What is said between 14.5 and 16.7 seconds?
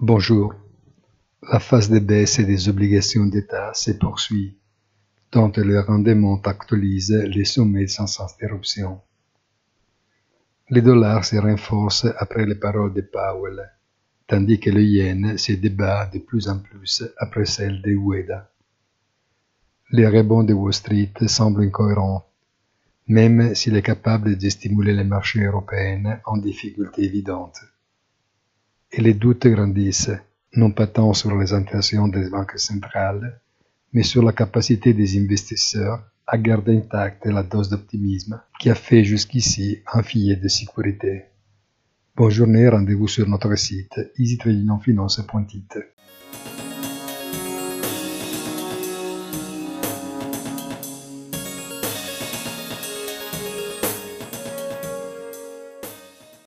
que le yen se débat de plus en